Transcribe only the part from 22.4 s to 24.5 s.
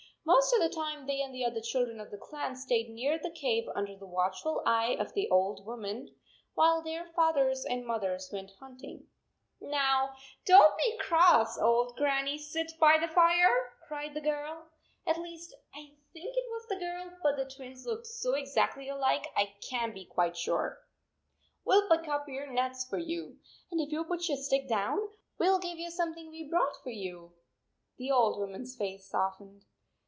nuts for you. And if you 11 put your